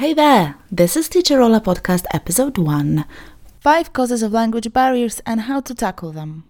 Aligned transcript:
Hey 0.00 0.14
there, 0.14 0.54
this 0.72 0.96
is 0.96 1.10
Teacher 1.10 1.42
Ola 1.42 1.60
Podcast 1.60 2.06
Episode 2.14 2.56
1 2.56 3.04
Five 3.60 3.92
Causes 3.92 4.22
of 4.22 4.32
Language 4.32 4.72
Barriers 4.72 5.20
and 5.26 5.42
How 5.42 5.60
to 5.60 5.74
Tackle 5.74 6.10
Them. 6.10 6.44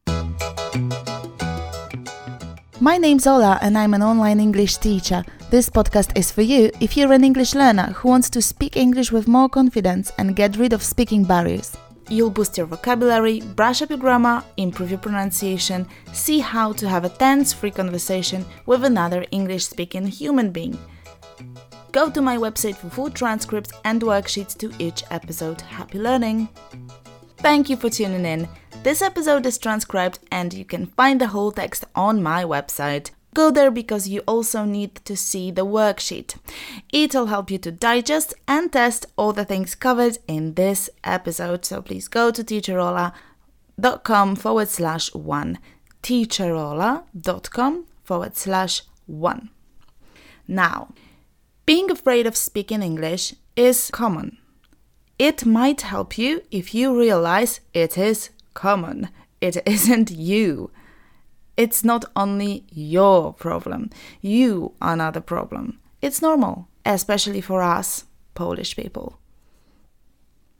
My 2.78 2.96
name's 2.96 3.26
Ola 3.26 3.58
and 3.60 3.76
I'm 3.76 3.92
an 3.92 4.04
online 4.04 4.38
English 4.38 4.76
teacher. 4.76 5.24
This 5.50 5.68
podcast 5.68 6.16
is 6.16 6.30
for 6.30 6.42
you 6.42 6.70
if 6.78 6.96
you're 6.96 7.12
an 7.12 7.24
English 7.24 7.56
learner 7.56 7.90
who 7.90 8.10
wants 8.10 8.30
to 8.30 8.40
speak 8.40 8.76
English 8.76 9.10
with 9.10 9.26
more 9.26 9.48
confidence 9.48 10.12
and 10.16 10.36
get 10.36 10.56
rid 10.56 10.72
of 10.72 10.80
speaking 10.80 11.24
barriers. 11.24 11.76
You'll 12.08 12.30
boost 12.30 12.56
your 12.56 12.68
vocabulary, 12.68 13.40
brush 13.40 13.82
up 13.82 13.90
your 13.90 13.98
grammar, 13.98 14.44
improve 14.58 14.90
your 14.90 15.00
pronunciation, 15.00 15.88
see 16.12 16.38
how 16.38 16.72
to 16.74 16.88
have 16.88 17.04
a 17.04 17.08
tense 17.08 17.52
free 17.52 17.72
conversation 17.72 18.44
with 18.66 18.84
another 18.84 19.26
English 19.32 19.66
speaking 19.66 20.06
human 20.06 20.52
being. 20.52 20.78
Go 21.92 22.08
to 22.08 22.22
my 22.22 22.36
website 22.36 22.76
for 22.76 22.88
full 22.88 23.10
transcripts 23.10 23.72
and 23.84 24.00
worksheets 24.02 24.56
to 24.58 24.72
each 24.78 25.02
episode. 25.10 25.60
Happy 25.60 25.98
learning! 25.98 26.48
Thank 27.38 27.68
you 27.68 27.76
for 27.76 27.90
tuning 27.90 28.24
in. 28.24 28.48
This 28.84 29.02
episode 29.02 29.44
is 29.44 29.58
transcribed 29.58 30.20
and 30.30 30.54
you 30.54 30.64
can 30.64 30.86
find 30.86 31.20
the 31.20 31.28
whole 31.28 31.50
text 31.50 31.84
on 31.94 32.22
my 32.22 32.44
website. 32.44 33.10
Go 33.34 33.50
there 33.50 33.70
because 33.70 34.08
you 34.08 34.20
also 34.20 34.64
need 34.64 34.96
to 35.04 35.16
see 35.16 35.50
the 35.50 35.66
worksheet. 35.66 36.36
It'll 36.92 37.26
help 37.26 37.50
you 37.50 37.58
to 37.58 37.72
digest 37.72 38.34
and 38.46 38.72
test 38.72 39.06
all 39.16 39.32
the 39.32 39.44
things 39.44 39.74
covered 39.74 40.18
in 40.28 40.54
this 40.54 40.90
episode. 41.02 41.64
So 41.64 41.82
please 41.82 42.08
go 42.08 42.30
to 42.30 42.44
teacherola.com 42.44 44.36
forward 44.36 44.68
slash 44.68 45.14
one. 45.14 45.58
teacherola.com 46.02 47.86
forward 48.04 48.36
slash 48.36 48.82
one. 49.06 49.50
Now, 50.48 50.92
being 51.70 51.88
afraid 51.88 52.26
of 52.26 52.36
speaking 52.36 52.82
English 52.82 53.32
is 53.54 53.92
common. 53.92 54.36
It 55.20 55.46
might 55.46 55.82
help 55.82 56.18
you 56.18 56.42
if 56.50 56.74
you 56.74 56.98
realize 56.98 57.60
it 57.72 57.96
is 57.96 58.30
common. 58.54 59.08
It 59.40 59.62
isn't 59.66 60.10
you. 60.10 60.72
It's 61.56 61.84
not 61.84 62.04
only 62.16 62.64
your 62.72 63.32
problem. 63.32 63.90
You 64.20 64.72
are 64.82 64.96
not 64.96 65.14
the 65.14 65.20
problem. 65.20 65.78
It's 66.02 66.20
normal, 66.20 66.66
especially 66.84 67.40
for 67.40 67.62
us, 67.62 68.04
Polish 68.34 68.74
people. 68.74 69.20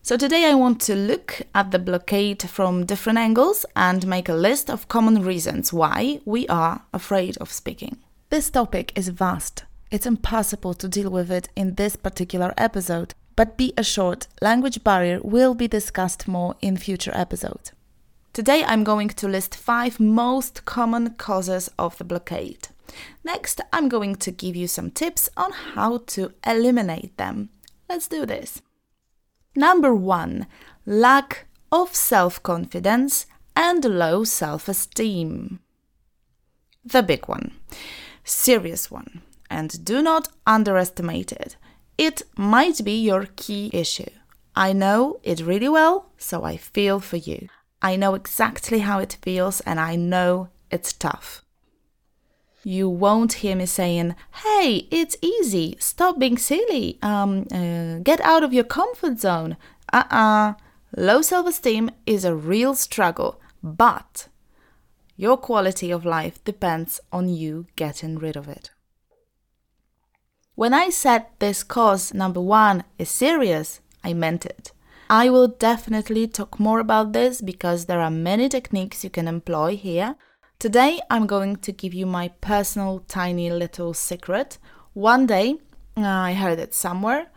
So, 0.03 0.17
today 0.17 0.45
I 0.45 0.55
want 0.55 0.81
to 0.83 0.95
look 0.95 1.43
at 1.57 1.73
the 1.73 1.81
blockade 1.81 2.45
from 2.49 2.87
different 2.87 3.19
angles 3.19 3.67
and 3.75 4.07
make 4.07 4.29
a 4.29 4.43
list 4.47 4.71
of 4.71 4.87
common 4.87 5.25
reasons 5.25 5.73
why 5.73 6.21
we 6.25 6.47
are 6.47 6.83
afraid 6.95 7.37
of 7.39 7.51
speaking. 7.51 7.97
This 8.29 8.49
topic 8.49 8.93
is 8.95 9.09
vast. 9.09 9.65
It's 9.91 10.07
impossible 10.07 10.75
to 10.75 10.89
deal 10.89 11.11
with 11.11 11.33
it 11.33 11.49
in 11.57 11.75
this 11.75 11.97
particular 11.97 12.55
episode, 12.57 13.15
but 13.35 13.57
be 13.57 13.73
assured, 13.77 14.29
language 14.41 14.85
barrier 14.85 15.19
will 15.23 15.53
be 15.55 15.67
discussed 15.67 16.29
more 16.29 16.55
in 16.61 16.77
future 16.77 17.11
episodes. 17.13 17.73
Today 18.33 18.63
I'm 18.65 18.85
going 18.85 19.09
to 19.09 19.27
list 19.27 19.57
five 19.57 19.99
most 19.99 20.65
common 20.65 21.15
causes 21.15 21.69
of 21.77 21.99
the 21.99 22.05
blockade. 22.05 22.69
Next, 23.25 23.61
I'm 23.73 23.89
going 23.89 24.15
to 24.17 24.31
give 24.31 24.55
you 24.55 24.69
some 24.69 24.93
tips 24.93 25.29
on 25.37 25.51
how 25.51 25.99
to 26.09 26.33
eliminate 26.47 27.17
them. 27.17 27.51
Let's 27.89 28.07
do 28.07 28.25
this. 28.25 28.63
Number 29.57 29.93
one, 29.93 30.47
lack 30.87 31.49
of 31.73 31.97
self 31.97 32.41
confidence 32.45 33.27
and 33.57 33.85
low 33.85 34.23
self 34.23 34.69
esteem. 34.69 35.59
The 36.85 37.03
big 37.03 37.27
one, 37.27 37.53
serious 38.23 38.91
one, 38.91 39.23
and 39.51 39.85
do 39.85 40.01
not 40.01 40.29
underestimate 40.47 41.33
it. 41.33 41.57
It 41.99 42.23
might 42.37 42.85
be 42.85 42.99
your 43.03 43.27
key 43.37 43.69
issue. 43.73 44.11
I 44.55 44.73
know 44.73 45.21
it 45.23 45.41
really 45.41 45.69
well, 45.69 46.11
so 46.17 46.45
I 46.45 46.57
feel 46.57 47.01
for 47.01 47.17
you. 47.17 47.49
I 47.83 47.97
know 47.97 48.15
exactly 48.15 48.81
how 48.81 48.99
it 49.01 49.19
feels 49.23 49.61
and 49.61 49.81
I 49.81 49.97
know 49.97 50.49
it's 50.71 50.93
tough. 50.93 51.45
You 52.63 52.89
won't 52.89 53.35
hear 53.35 53.57
me 53.57 53.67
saying, 53.67 54.15
hey, 54.45 54.87
it's 54.91 55.17
easy, 55.23 55.77
stop 55.81 56.19
being 56.19 56.37
silly, 56.37 56.99
um, 57.03 57.47
uh, 57.51 57.99
get 58.03 58.21
out 58.21 58.43
of 58.43 58.53
your 58.53 58.65
comfort 58.65 59.19
zone. 59.19 59.57
Uh 59.93 60.05
uh-uh. 60.11 60.51
uh 60.51 60.55
Low 60.97 61.23
self 61.23 61.47
esteem 61.47 61.91
is 62.05 62.25
a 62.25 62.35
real 62.35 62.75
struggle, 62.75 63.41
but 63.63 64.27
your 65.17 65.37
quality 65.37 65.93
of 65.93 66.05
life 66.05 66.43
depends 66.45 67.01
on 67.13 67.29
you 67.29 67.67
getting 67.77 68.19
rid 68.19 68.37
of 68.37 68.49
it. 68.49 68.71
When 70.55 70.75
I 70.75 70.91
said 70.91 71.27
this 71.39 71.63
cause 71.63 72.13
number 72.13 72.41
one 72.41 72.85
is 72.99 73.09
serious, 73.09 73.81
I 74.05 74.13
meant 74.13 74.45
it. 74.45 74.73
I 75.09 75.31
will 75.31 75.49
definitely 75.49 76.29
talk 76.29 76.61
more 76.61 76.81
about 76.81 77.13
this 77.13 77.41
because 77.41 77.87
there 77.87 78.01
are 78.01 78.11
many 78.11 78.49
techniques 78.49 79.03
you 79.03 79.11
can 79.11 79.27
employ 79.27 79.77
here. 79.77 80.17
Today, 80.59 81.01
I'm 81.09 81.27
going 81.27 81.57
to 81.57 81.73
give 81.73 81.95
you 81.95 82.07
my 82.07 82.29
personal 82.41 83.05
tiny 83.09 83.51
little 83.51 83.95
secret. 83.95 84.59
One 84.93 85.27
day, 85.27 85.57
uh, 85.97 86.07
I 86.07 86.35
heard 86.35 86.59
it 86.59 86.75
somewhere 86.75 87.29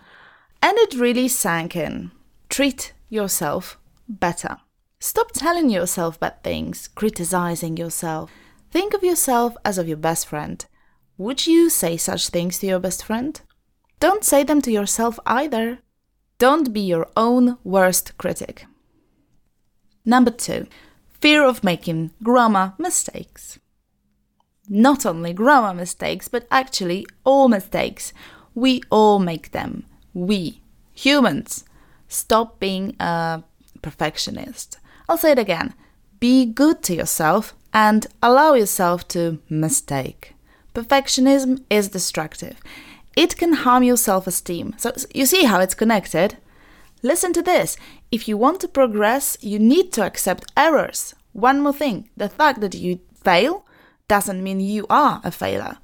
and 0.61 0.77
it 0.79 0.95
really 0.95 1.27
sank 1.27 1.75
in. 1.75 2.11
Treat 2.49 2.93
yourself 3.09 3.79
better. 4.07 4.57
Stop 4.99 5.31
telling 5.31 5.69
yourself 5.69 6.19
bad 6.19 6.43
things, 6.43 6.87
criticizing 6.87 7.77
yourself. 7.77 8.31
Think 8.71 8.93
of 8.93 9.03
yourself 9.03 9.55
as 9.63 9.77
of 9.77 9.87
your 9.87 9.97
best 9.97 10.27
friend. 10.27 10.65
Would 11.17 11.45
you 11.45 11.69
say 11.69 11.97
such 11.97 12.29
things 12.29 12.59
to 12.59 12.67
your 12.67 12.79
best 12.79 13.03
friend? 13.03 13.39
Don't 13.99 14.23
say 14.23 14.43
them 14.43 14.61
to 14.61 14.71
yourself 14.71 15.19
either. 15.25 15.79
Don't 16.39 16.73
be 16.73 16.81
your 16.81 17.07
own 17.15 17.57
worst 17.63 18.17
critic. 18.17 18.65
Number 20.03 20.31
two, 20.31 20.67
fear 21.21 21.43
of 21.45 21.63
making 21.63 22.11
grammar 22.21 22.73
mistakes. 22.77 23.59
Not 24.67 25.05
only 25.05 25.33
grammar 25.33 25.73
mistakes, 25.73 26.27
but 26.27 26.47
actually 26.49 27.05
all 27.23 27.47
mistakes. 27.47 28.11
We 28.55 28.81
all 28.89 29.19
make 29.19 29.51
them. 29.51 29.85
We, 30.13 30.61
humans. 30.93 31.63
Stop 32.07 32.59
being 32.59 32.95
a 32.99 33.43
perfectionist. 33.81 34.79
I'll 35.07 35.17
say 35.17 35.31
it 35.31 35.39
again. 35.39 35.73
Be 36.19 36.45
good 36.45 36.81
to 36.83 36.95
yourself 36.95 37.53
and 37.73 38.07
allow 38.21 38.53
yourself 38.53 39.07
to 39.09 39.39
mistake. 39.49 40.33
Perfectionism 40.73 41.63
is 41.69 41.89
destructive 41.89 42.59
it 43.15 43.37
can 43.37 43.53
harm 43.53 43.83
your 43.83 43.97
self 43.97 44.27
esteem. 44.27 44.73
So, 44.77 44.93
you 45.13 45.25
see 45.25 45.45
how 45.45 45.59
it's 45.59 45.75
connected? 45.75 46.37
Listen 47.01 47.33
to 47.33 47.41
this. 47.41 47.75
If 48.11 48.27
you 48.27 48.37
want 48.37 48.59
to 48.61 48.67
progress, 48.67 49.37
you 49.41 49.59
need 49.59 49.91
to 49.93 50.05
accept 50.05 50.51
errors. 50.55 51.13
One 51.33 51.61
more 51.61 51.73
thing 51.73 52.09
the 52.15 52.29
fact 52.29 52.61
that 52.61 52.75
you 52.75 52.99
fail 53.23 53.65
doesn't 54.07 54.43
mean 54.43 54.59
you 54.59 54.85
are 54.89 55.21
a 55.23 55.31
failure. 55.31 55.77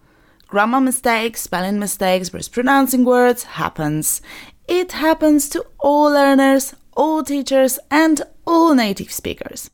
Grammar 0.48 0.82
mistakes, 0.82 1.42
spelling 1.42 1.80
mistakes, 1.80 2.34
mispronouncing 2.34 3.06
words 3.06 3.44
happens. 3.44 4.22
It 4.68 4.94
happens 4.94 5.50
to 5.50 5.66
all 5.80 6.12
learners, 6.12 6.76
all 6.94 7.24
teachers, 7.24 7.78
and 7.92 8.22
all 8.46 8.74
native 8.74 9.12
speakers. 9.12 9.70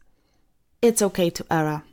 It's 0.81 1.01
okay 1.01 1.29
to 1.29 1.45
err. 1.49 1.83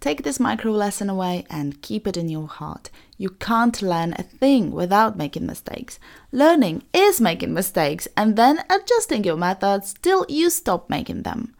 Take 0.00 0.22
this 0.22 0.40
micro 0.40 0.72
lesson 0.72 1.10
away 1.10 1.44
and 1.50 1.82
keep 1.82 2.06
it 2.06 2.16
in 2.16 2.30
your 2.30 2.48
heart. 2.48 2.88
You 3.18 3.28
can't 3.28 3.82
learn 3.82 4.14
a 4.14 4.22
thing 4.22 4.70
without 4.70 5.18
making 5.18 5.46
mistakes. 5.46 5.98
Learning 6.32 6.82
is 6.94 7.20
making 7.20 7.52
mistakes 7.52 8.08
and 8.16 8.34
then 8.34 8.64
adjusting 8.70 9.24
your 9.24 9.36
methods 9.36 9.94
till 10.00 10.24
you 10.26 10.48
stop 10.48 10.88
making 10.88 11.22
them. 11.22 11.54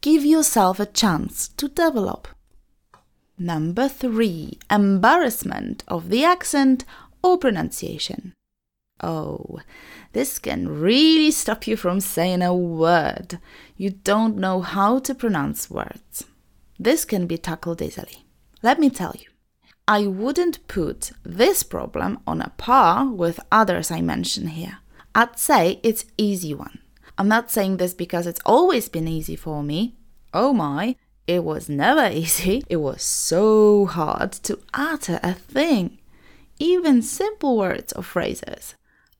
Give 0.00 0.24
yourself 0.24 0.80
a 0.80 0.86
chance 0.86 1.46
to 1.58 1.68
develop. 1.68 2.26
Number 3.38 3.88
three, 3.88 4.58
embarrassment 4.68 5.84
of 5.86 6.10
the 6.10 6.24
accent 6.24 6.84
or 7.22 7.38
pronunciation. 7.38 8.34
Oh, 9.02 9.60
this 10.12 10.40
can 10.40 10.68
really 10.68 11.30
stop 11.30 11.66
you 11.68 11.76
from 11.76 12.00
saying 12.00 12.42
a 12.42 12.54
word. 12.54 13.38
You 13.76 13.90
don't 13.90 14.36
know 14.36 14.60
how 14.60 14.98
to 14.98 15.14
pronounce 15.14 15.70
words. 15.70 16.24
This 16.82 17.04
can 17.04 17.26
be 17.26 17.36
tackled 17.36 17.82
easily. 17.82 18.24
Let 18.62 18.80
me 18.80 18.88
tell 18.88 19.14
you, 19.18 19.26
I 19.86 20.06
wouldn't 20.06 20.66
put 20.66 21.12
this 21.22 21.62
problem 21.62 22.20
on 22.26 22.40
a 22.40 22.54
par 22.56 23.06
with 23.06 23.38
others 23.52 23.90
I 23.90 24.00
mention 24.00 24.46
here. 24.46 24.78
I'd 25.14 25.38
say 25.38 25.78
it's 25.82 26.06
easy 26.16 26.54
one. 26.54 26.78
I'm 27.18 27.28
not 27.28 27.50
saying 27.50 27.76
this 27.76 27.92
because 27.92 28.26
it's 28.26 28.40
always 28.46 28.88
been 28.88 29.06
easy 29.06 29.36
for 29.36 29.62
me. 29.62 29.98
Oh 30.32 30.54
my, 30.54 30.96
it 31.26 31.44
was 31.44 31.68
never 31.68 32.10
easy. 32.10 32.62
It 32.70 32.76
was 32.76 33.02
so 33.02 33.84
hard 33.84 34.32
to 34.44 34.58
utter 34.72 35.20
a 35.22 35.34
thing, 35.34 35.98
even 36.58 37.02
simple 37.02 37.58
words 37.58 37.92
or 37.92 38.02
phrases. 38.02 38.74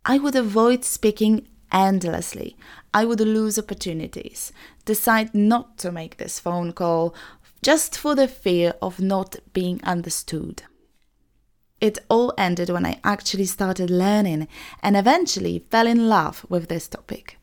I 0.07 0.17
would 0.17 0.35
avoid 0.35 0.83
speaking 0.83 1.47
endlessly. 1.71 2.57
I 2.93 3.05
would 3.05 3.21
lose 3.21 3.59
opportunities, 3.59 4.53
decide 4.85 5.35
not 5.35 5.79
to 5.79 5.93
make 5.93 6.17
this 6.17 6.41
phone 6.41 6.73
call, 6.73 7.15
just 7.63 7.97
for 7.99 8.15
the 8.15 8.29
fear 8.29 8.75
of 8.81 9.01
not 9.01 9.37
being 9.53 9.81
understood. 9.85 10.63
It 11.81 11.99
all 12.09 12.35
ended 12.37 12.69
when 12.69 12.85
I 12.85 13.01
actually 13.03 13.47
started 13.47 13.91
learning 13.91 14.49
and 14.83 14.97
eventually 14.97 15.65
fell 15.71 15.87
in 15.87 16.09
love 16.09 16.45
with 16.49 16.69
this 16.69 16.89
topic. 16.89 17.39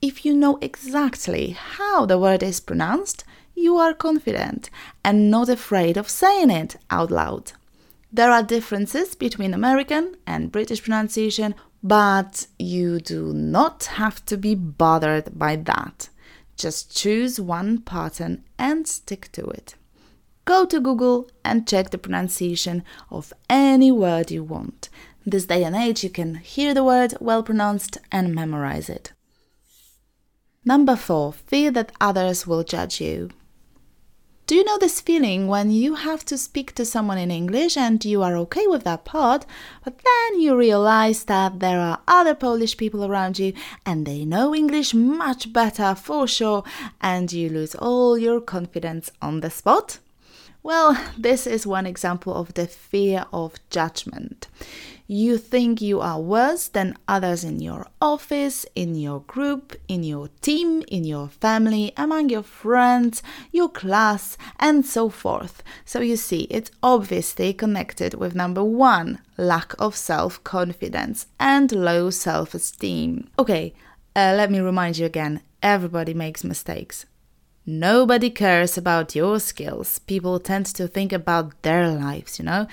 If 0.00 0.24
you 0.24 0.34
know 0.34 0.58
exactly 0.60 1.50
how 1.50 2.06
the 2.06 2.18
word 2.18 2.42
is 2.42 2.60
pronounced, 2.60 3.24
you 3.54 3.76
are 3.76 3.94
confident 3.94 4.70
and 5.04 5.30
not 5.30 5.48
afraid 5.48 5.96
of 5.96 6.08
saying 6.08 6.50
it 6.50 6.76
out 6.90 7.10
loud. 7.10 7.52
There 8.12 8.30
are 8.30 8.42
differences 8.42 9.14
between 9.14 9.52
American 9.52 10.16
and 10.26 10.52
British 10.52 10.82
pronunciation, 10.82 11.54
but 11.82 12.46
you 12.58 13.00
do 13.00 13.32
not 13.32 13.84
have 13.84 14.24
to 14.26 14.36
be 14.36 14.54
bothered 14.54 15.38
by 15.38 15.56
that. 15.56 16.08
Just 16.58 16.94
choose 16.94 17.40
one 17.40 17.78
pattern 17.78 18.44
and 18.58 18.86
stick 18.86 19.30
to 19.32 19.46
it. 19.46 19.76
Go 20.44 20.66
to 20.66 20.80
Google 20.80 21.30
and 21.44 21.68
check 21.68 21.90
the 21.90 21.98
pronunciation 21.98 22.82
of 23.10 23.32
any 23.48 23.92
word 23.92 24.30
you 24.30 24.42
want. 24.42 24.88
This 25.24 25.46
day 25.46 25.62
and 25.62 25.76
age, 25.76 26.02
you 26.02 26.10
can 26.10 26.34
hear 26.36 26.74
the 26.74 26.82
word 26.82 27.14
well 27.20 27.42
pronounced 27.42 27.98
and 28.10 28.34
memorize 28.34 28.88
it. 28.88 29.12
Number 30.64 30.96
four, 30.96 31.32
fear 31.32 31.70
that 31.70 31.92
others 32.00 32.46
will 32.46 32.64
judge 32.64 33.00
you. 33.00 33.30
Do 34.48 34.54
you 34.54 34.64
know 34.64 34.78
this 34.78 35.02
feeling 35.02 35.46
when 35.46 35.70
you 35.70 35.94
have 35.96 36.24
to 36.24 36.38
speak 36.38 36.74
to 36.76 36.86
someone 36.86 37.18
in 37.18 37.30
English 37.30 37.76
and 37.76 38.02
you 38.02 38.22
are 38.22 38.34
okay 38.38 38.66
with 38.66 38.84
that 38.84 39.04
part, 39.04 39.44
but 39.84 39.98
then 39.98 40.40
you 40.40 40.56
realize 40.56 41.24
that 41.24 41.60
there 41.60 41.78
are 41.78 42.00
other 42.08 42.34
Polish 42.34 42.74
people 42.78 43.04
around 43.04 43.38
you 43.38 43.52
and 43.84 44.06
they 44.06 44.24
know 44.24 44.54
English 44.54 44.94
much 44.94 45.52
better 45.52 45.94
for 45.94 46.26
sure, 46.26 46.64
and 47.02 47.30
you 47.30 47.50
lose 47.50 47.74
all 47.74 48.16
your 48.16 48.40
confidence 48.40 49.10
on 49.20 49.40
the 49.40 49.50
spot? 49.50 49.98
Well, 50.62 50.98
this 51.18 51.46
is 51.46 51.66
one 51.66 51.84
example 51.84 52.34
of 52.34 52.54
the 52.54 52.66
fear 52.66 53.26
of 53.34 53.56
judgment. 53.68 54.48
You 55.10 55.38
think 55.38 55.80
you 55.80 56.02
are 56.02 56.20
worse 56.20 56.68
than 56.68 56.94
others 57.08 57.42
in 57.42 57.60
your 57.60 57.86
office, 57.98 58.66
in 58.74 58.94
your 58.94 59.20
group, 59.20 59.74
in 59.88 60.02
your 60.02 60.28
team, 60.42 60.82
in 60.86 61.02
your 61.04 61.28
family, 61.28 61.94
among 61.96 62.28
your 62.28 62.42
friends, 62.42 63.22
your 63.50 63.70
class, 63.70 64.36
and 64.60 64.84
so 64.84 65.08
forth. 65.08 65.62
So 65.86 66.00
you 66.00 66.16
see, 66.16 66.42
it's 66.50 66.70
obviously 66.82 67.54
connected 67.54 68.12
with 68.12 68.34
number 68.34 68.62
one 68.62 69.20
lack 69.38 69.72
of 69.78 69.96
self 69.96 70.44
confidence 70.44 71.26
and 71.40 71.72
low 71.72 72.10
self 72.10 72.52
esteem. 72.52 73.30
Okay, 73.38 73.72
uh, 74.14 74.34
let 74.36 74.50
me 74.50 74.60
remind 74.60 74.98
you 74.98 75.06
again 75.06 75.40
everybody 75.62 76.12
makes 76.12 76.44
mistakes. 76.44 77.06
Nobody 77.64 78.28
cares 78.28 78.76
about 78.76 79.14
your 79.14 79.40
skills. 79.40 80.00
People 80.00 80.38
tend 80.38 80.66
to 80.66 80.86
think 80.86 81.14
about 81.14 81.62
their 81.62 81.88
lives, 81.88 82.38
you 82.38 82.44
know, 82.44 82.66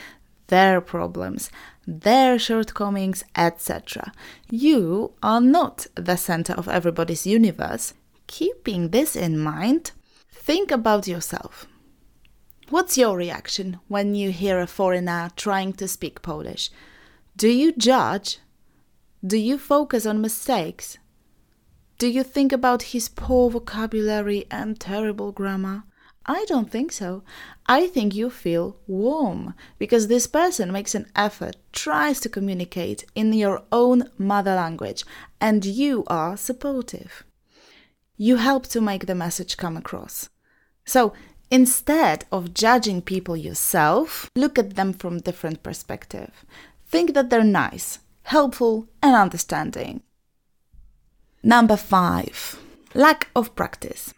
their 0.48 0.82
problems 0.82 1.50
their 1.88 2.40
shortcomings, 2.40 3.24
etc. 3.36 4.12
You 4.50 5.14
are 5.22 5.42
not 5.42 5.88
the 5.96 6.16
center 6.16 6.54
of 6.54 6.68
everybody's 6.68 7.28
universe. 7.28 7.94
Keeping 8.28 8.90
this 8.90 9.16
in 9.16 9.38
mind, 9.38 9.92
think 10.32 10.72
about 10.72 11.08
yourself. 11.08 11.68
What's 12.70 12.98
your 12.98 13.16
reaction 13.16 13.80
when 13.88 14.16
you 14.16 14.32
hear 14.32 14.60
a 14.60 14.66
foreigner 14.66 15.30
trying 15.36 15.74
to 15.74 15.88
speak 15.88 16.24
Polish? 16.24 16.72
Do 17.38 17.48
you 17.48 17.72
judge? 17.72 18.40
Do 19.26 19.38
you 19.38 19.58
focus 19.58 20.06
on 20.06 20.22
mistakes? 20.22 20.98
Do 22.00 22.08
you 22.08 22.24
think 22.24 22.52
about 22.52 22.94
his 22.94 23.08
poor 23.08 23.52
vocabulary 23.52 24.46
and 24.50 24.80
terrible 24.80 25.32
grammar? 25.32 25.84
I 26.28 26.46
don't 26.46 26.72
think 26.72 26.92
so. 26.92 27.24
I 27.68 27.88
think 27.88 28.16
you 28.16 28.30
feel 28.30 28.78
warm 28.88 29.54
because 29.78 30.08
this 30.08 30.26
person 30.26 30.72
makes 30.72 30.96
an 30.96 31.08
effort, 31.16 31.56
tries 31.72 32.20
to 32.22 32.30
communicate 32.30 33.06
in 33.14 33.32
your 33.34 33.64
own 33.72 34.10
mother 34.18 34.56
language, 34.56 35.04
and 35.40 35.64
you 35.64 36.04
are 36.08 36.36
supportive. 36.36 37.24
You 38.18 38.38
help 38.38 38.66
to 38.68 38.82
make 38.82 39.06
the 39.06 39.14
message 39.16 39.58
come 39.58 39.78
across. 39.78 40.30
So 40.84 41.14
instead 41.52 42.26
of 42.32 42.54
judging 42.54 43.02
people 43.02 43.38
yourself, 43.38 44.30
look 44.36 44.58
at 44.58 44.76
them 44.76 44.94
from 44.94 45.20
different 45.20 45.62
perspective. 45.62 46.46
Think 46.88 47.14
that 47.14 47.30
they're 47.30 47.44
nice, 47.44 48.00
helpful, 48.24 48.88
and 49.04 49.16
understanding. 49.16 50.02
Number 51.44 51.78
five, 51.78 52.60
lack 52.96 53.30
of 53.36 53.56
practice. 53.56 54.14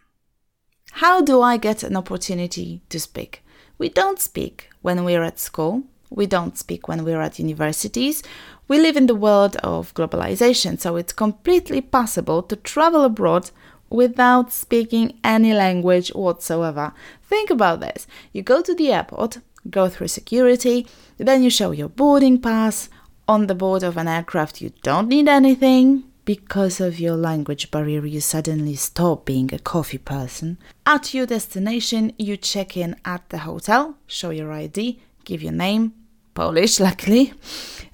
How 0.98 1.22
do 1.22 1.44
I 1.44 1.58
get 1.58 1.84
an 1.84 1.96
opportunity 1.96 2.82
to 2.90 3.00
speak? 3.00 3.44
We 3.78 3.88
don't 3.88 4.20
speak 4.20 4.72
when 4.82 5.06
we're 5.06 5.22
at 5.22 5.38
school. 5.38 5.84
We 6.10 6.26
don't 6.26 6.58
speak 6.58 6.88
when 6.88 7.04
we're 7.06 7.22
at 7.22 7.38
universities. 7.38 8.24
We 8.68 8.80
live 8.80 8.98
in 8.98 9.06
the 9.06 9.14
world 9.14 9.58
of 9.58 9.94
globalization, 9.94 10.80
so 10.80 10.96
it's 10.96 11.14
completely 11.14 11.82
possible 11.82 12.42
to 12.42 12.56
travel 12.56 13.04
abroad 13.04 13.52
without 13.92 14.52
speaking 14.52 15.20
any 15.24 15.54
language 15.54 16.10
whatsoever. 16.16 16.94
Think 17.22 17.52
about 17.52 17.80
this. 17.80 18.08
You 18.34 18.42
go 18.42 18.64
to 18.64 18.74
the 18.74 18.92
airport, 18.92 19.38
go 19.70 19.90
through 19.90 20.08
security, 20.08 20.88
then 21.18 21.44
you 21.44 21.52
show 21.52 21.70
your 21.70 21.90
boarding 21.90 22.42
pass. 22.42 22.90
On 23.28 23.46
the 23.46 23.54
board 23.54 23.84
of 23.84 23.98
an 23.98 24.08
aircraft, 24.08 24.62
you 24.62 24.72
don't 24.82 25.10
need 25.10 25.28
anything 25.28 26.06
because 26.28 26.82
of 26.82 27.00
your 27.00 27.16
language 27.16 27.72
barrier, 27.72 28.06
you 28.06 28.20
suddenly 28.20 28.76
stop 28.76 29.24
being 29.24 29.50
a 29.54 29.60
coffee 29.60 29.98
person. 29.98 30.58
At 30.86 31.14
your 31.14 31.26
destination, 31.26 32.12
you 32.20 32.36
check 32.36 32.76
in 32.76 32.98
at 33.06 33.30
the 33.30 33.38
hotel, 33.38 33.96
show 34.08 34.32
your 34.32 34.52
ID, 34.52 35.00
give 35.24 35.42
your 35.42 35.54
name, 35.54 35.94
Polish, 36.34 36.80
luckily. 36.88 37.34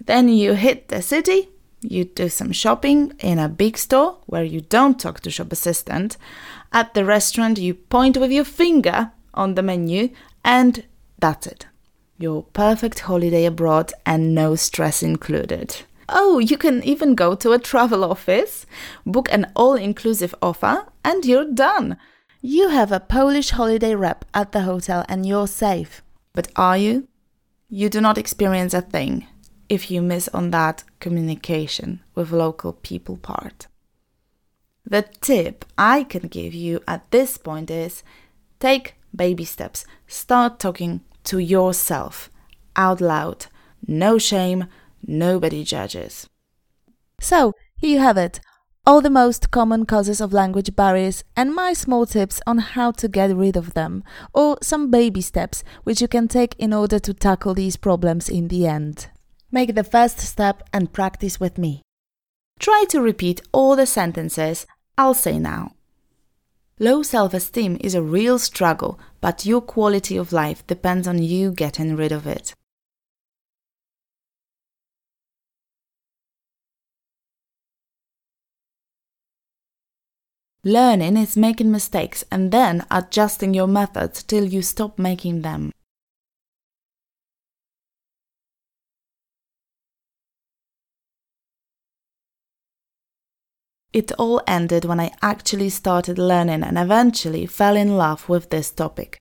Then 0.03 0.29
you 0.29 0.53
hit 0.53 0.87
the 0.87 1.03
city, 1.03 1.49
you 1.81 2.05
do 2.05 2.27
some 2.27 2.51
shopping 2.51 3.13
in 3.19 3.37
a 3.37 3.47
big 3.47 3.77
store 3.77 4.17
where 4.25 4.43
you 4.43 4.61
don't 4.61 4.99
talk 4.99 5.19
to 5.19 5.29
shop 5.29 5.51
assistant. 5.51 6.17
At 6.71 6.95
the 6.95 7.05
restaurant, 7.05 7.59
you 7.59 7.75
point 7.75 8.17
with 8.17 8.31
your 8.31 8.45
finger 8.45 9.11
on 9.35 9.53
the 9.53 9.61
menu, 9.61 10.09
and 10.43 10.83
that's 11.19 11.45
it. 11.45 11.67
Your 12.17 12.41
perfect 12.41 13.01
holiday 13.01 13.45
abroad 13.45 13.93
and 14.07 14.33
no 14.33 14.55
stress 14.55 15.03
included. 15.03 15.83
Oh, 16.09 16.39
you 16.39 16.57
can 16.57 16.83
even 16.83 17.15
go 17.15 17.35
to 17.35 17.51
a 17.51 17.59
travel 17.59 18.03
office, 18.03 18.65
book 19.05 19.27
an 19.31 19.51
all 19.55 19.75
inclusive 19.75 20.35
offer, 20.41 20.85
and 21.03 21.25
you're 21.25 21.51
done. 21.51 21.97
You 22.41 22.69
have 22.69 22.91
a 22.91 22.99
Polish 22.99 23.51
holiday 23.51 23.95
rep 23.95 24.25
at 24.33 24.51
the 24.51 24.61
hotel 24.61 25.05
and 25.07 25.25
you're 25.25 25.47
safe. 25.47 26.01
But 26.33 26.49
are 26.55 26.77
you? 26.77 27.07
You 27.69 27.89
do 27.89 28.01
not 28.01 28.17
experience 28.17 28.73
a 28.73 28.81
thing 28.81 29.27
if 29.69 29.89
you 29.89 30.01
miss 30.01 30.27
on 30.29 30.51
that 30.51 30.83
communication 30.99 32.01
with 32.15 32.31
local 32.31 32.73
people 32.73 33.17
part. 33.17 33.67
The 34.85 35.03
tip 35.21 35.63
I 35.77 36.03
can 36.03 36.27
give 36.27 36.53
you 36.53 36.81
at 36.87 37.09
this 37.11 37.37
point 37.37 37.71
is 37.71 38.03
take 38.59 38.95
baby 39.15 39.45
steps. 39.45 39.85
Start 40.07 40.59
talking 40.59 41.01
to 41.23 41.39
yourself 41.39 42.29
out 42.75 42.99
loud. 42.99 43.45
No 43.87 44.17
shame, 44.17 44.65
Nobody 45.05 45.63
judges. 45.63 46.29
So, 47.19 47.53
here 47.77 47.91
you 47.91 47.99
have 47.99 48.17
it 48.17 48.39
all 48.85 48.99
the 48.99 49.09
most 49.09 49.49
common 49.49 49.85
causes 49.85 50.19
of 50.19 50.33
language 50.33 50.75
barriers 50.75 51.23
and 51.37 51.55
my 51.55 51.71
small 51.71 52.05
tips 52.05 52.41
on 52.45 52.57
how 52.57 52.91
to 52.91 53.07
get 53.07 53.33
rid 53.33 53.55
of 53.55 53.73
them, 53.73 54.03
or 54.33 54.57
some 54.61 54.91
baby 54.91 55.21
steps 55.21 55.63
which 55.83 56.01
you 56.01 56.07
can 56.07 56.27
take 56.27 56.53
in 56.59 56.73
order 56.73 56.99
to 56.99 57.13
tackle 57.13 57.53
these 57.53 57.77
problems 57.77 58.27
in 58.27 58.49
the 58.49 58.67
end. 58.67 59.07
Make 59.51 59.75
the 59.75 59.85
first 59.85 60.19
step 60.19 60.63
and 60.73 60.91
practice 60.91 61.39
with 61.39 61.57
me. 61.57 61.81
Try 62.59 62.83
to 62.89 63.01
repeat 63.01 63.41
all 63.53 63.77
the 63.77 63.85
sentences 63.85 64.67
I'll 64.97 65.13
say 65.13 65.39
now. 65.39 65.71
Low 66.77 67.03
self 67.03 67.33
esteem 67.33 67.77
is 67.79 67.95
a 67.95 68.01
real 68.01 68.37
struggle, 68.37 68.99
but 69.21 69.45
your 69.45 69.61
quality 69.61 70.17
of 70.17 70.33
life 70.33 70.67
depends 70.67 71.07
on 71.07 71.21
you 71.21 71.51
getting 71.51 71.95
rid 71.95 72.11
of 72.11 72.27
it. 72.27 72.53
Learning 80.65 81.17
is 81.17 81.35
making 81.35 81.71
mistakes 81.71 82.23
and 82.31 82.49
then 82.49 82.85
adjusting 82.89 83.53
your 83.53 83.67
methods 83.67 84.23
till 84.23 84.45
you 84.45 84.61
stop 84.61 84.97
making 84.97 85.41
them. 85.41 85.73
It 93.91 94.13
all 94.13 94.41
ended 94.47 94.85
when 94.85 95.01
I 95.01 95.11
actually 95.21 95.69
started 95.69 96.17
learning 96.17 96.63
and 96.63 96.77
eventually 96.77 97.45
fell 97.45 97.75
in 97.75 97.97
love 97.97 98.29
with 98.29 98.49
this 98.49 98.71
topic. 98.71 99.17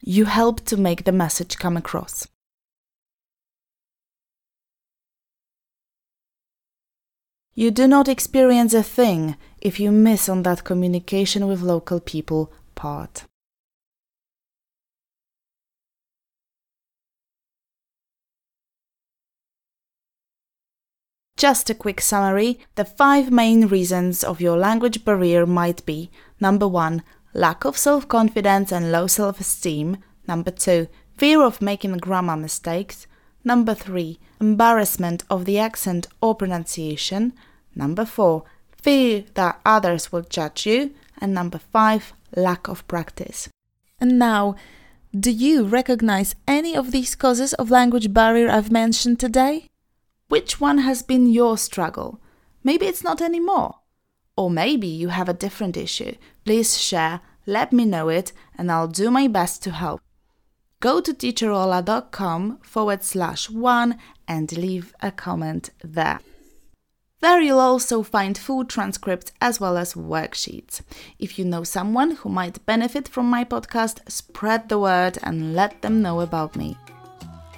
You 0.00 0.24
help 0.24 0.64
to 0.64 0.78
make 0.78 1.04
the 1.04 1.12
message 1.12 1.58
come 1.58 1.76
across. 1.76 2.26
You 7.60 7.70
do 7.70 7.86
not 7.86 8.08
experience 8.08 8.72
a 8.72 8.82
thing 8.82 9.36
if 9.60 9.78
you 9.78 9.92
miss 9.92 10.30
on 10.30 10.44
that 10.44 10.64
communication 10.64 11.46
with 11.46 11.60
local 11.60 12.00
people 12.00 12.50
part. 12.74 13.24
Just 21.36 21.68
a 21.68 21.74
quick 21.74 22.00
summary. 22.00 22.60
The 22.76 22.86
five 22.86 23.30
main 23.30 23.66
reasons 23.66 24.24
of 24.24 24.40
your 24.40 24.56
language 24.56 25.04
barrier 25.04 25.44
might 25.44 25.84
be 25.84 26.10
number 26.40 26.66
one, 26.66 27.02
lack 27.34 27.66
of 27.66 27.76
self 27.76 28.08
confidence 28.08 28.72
and 28.72 28.90
low 28.90 29.06
self 29.06 29.38
esteem, 29.38 29.98
number 30.26 30.50
two, 30.50 30.88
fear 31.18 31.42
of 31.42 31.60
making 31.60 31.98
grammar 31.98 32.38
mistakes, 32.38 33.06
number 33.44 33.74
three, 33.74 34.18
embarrassment 34.40 35.24
of 35.28 35.44
the 35.44 35.58
accent 35.58 36.06
or 36.22 36.34
pronunciation, 36.34 37.34
number 37.74 38.04
four, 38.04 38.44
fear 38.76 39.24
that 39.34 39.60
others 39.64 40.12
will 40.12 40.22
judge 40.22 40.66
you, 40.66 40.94
and 41.20 41.34
number 41.34 41.58
five, 41.58 42.12
lack 42.36 42.68
of 42.68 42.86
practice. 42.88 43.48
And 44.00 44.18
now, 44.18 44.56
do 45.18 45.30
you 45.30 45.64
recognize 45.64 46.34
any 46.46 46.76
of 46.76 46.92
these 46.92 47.14
causes 47.14 47.52
of 47.54 47.70
language 47.70 48.12
barrier 48.12 48.48
I've 48.48 48.70
mentioned 48.70 49.18
today? 49.18 49.66
Which 50.28 50.60
one 50.60 50.78
has 50.78 51.02
been 51.02 51.26
your 51.26 51.58
struggle? 51.58 52.20
Maybe 52.62 52.86
it's 52.86 53.02
not 53.02 53.20
anymore. 53.20 53.76
Or 54.36 54.50
maybe 54.50 54.86
you 54.86 55.08
have 55.08 55.28
a 55.28 55.34
different 55.34 55.76
issue. 55.76 56.14
Please 56.44 56.78
share, 56.78 57.20
let 57.46 57.72
me 57.72 57.84
know 57.84 58.08
it, 58.08 58.32
and 58.56 58.70
I'll 58.70 58.88
do 58.88 59.10
my 59.10 59.26
best 59.26 59.62
to 59.64 59.72
help. 59.72 60.00
Go 60.78 61.00
to 61.00 61.12
teacherola.com 61.12 62.58
forward 62.62 63.02
slash 63.02 63.50
one 63.50 63.98
and 64.26 64.50
leave 64.56 64.94
a 65.02 65.10
comment 65.10 65.70
there. 65.82 66.20
There 67.20 67.40
you'll 67.40 67.60
also 67.60 68.02
find 68.02 68.36
full 68.36 68.64
transcripts 68.64 69.32
as 69.40 69.60
well 69.60 69.76
as 69.76 69.94
worksheets. 69.94 70.80
If 71.18 71.38
you 71.38 71.44
know 71.44 71.64
someone 71.64 72.12
who 72.12 72.28
might 72.28 72.64
benefit 72.66 73.08
from 73.08 73.26
my 73.26 73.44
podcast, 73.44 74.10
spread 74.10 74.68
the 74.68 74.78
word 74.78 75.18
and 75.22 75.54
let 75.54 75.82
them 75.82 76.00
know 76.00 76.20
about 76.20 76.56
me. 76.56 76.76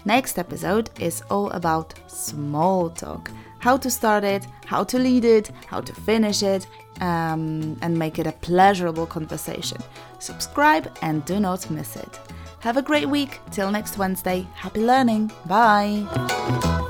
Next 0.04 0.38
episode 0.38 0.90
is 0.99 1.23
all 1.31 1.50
about 1.50 1.95
small 2.09 2.90
talk 2.90 3.31
how 3.62 3.76
to 3.76 3.88
start 3.88 4.25
it, 4.25 4.45
how 4.66 4.83
to 4.83 4.99
lead 4.99 5.25
it, 5.25 5.52
how 5.69 5.81
to 5.81 5.95
finish 5.95 6.42
it, 6.42 6.66
um, 7.00 7.78
and 7.81 7.97
make 7.97 8.19
it 8.19 8.26
a 8.26 8.33
pleasurable 8.33 9.07
conversation. 9.07 9.78
Subscribe 10.19 10.92
and 11.00 11.25
do 11.25 11.38
not 11.38 11.71
miss 11.71 11.95
it. 11.95 12.19
Have 12.59 12.76
a 12.76 12.83
great 12.83 13.09
week. 13.09 13.38
Till 13.52 13.71
next 13.71 13.99
Wednesday. 13.99 14.47
Happy 14.54 14.81
learning. 14.81 15.31
Bye. 15.47 16.81